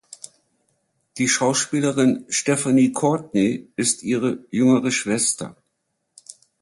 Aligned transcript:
Die 1.19 1.27
Schauspielerin 1.27 2.25
Stephanie 2.27 2.91
Courtney 2.91 3.71
ist 3.75 4.01
ihre 4.01 4.43
jüngere 4.49 4.89
Schwester. 4.91 5.55